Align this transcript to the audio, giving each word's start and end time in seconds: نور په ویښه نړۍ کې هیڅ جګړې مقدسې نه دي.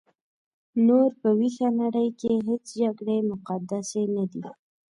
نور 0.87 1.09
په 1.21 1.29
ویښه 1.39 1.67
نړۍ 1.81 2.09
کې 2.19 2.31
هیڅ 2.47 2.65
جګړې 2.81 3.17
مقدسې 3.31 4.03
نه 4.15 4.23
دي. 4.33 4.47